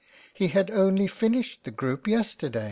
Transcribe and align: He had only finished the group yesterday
He 0.33 0.47
had 0.47 0.71
only 0.71 1.05
finished 1.05 1.63
the 1.63 1.69
group 1.69 2.07
yesterday 2.07 2.59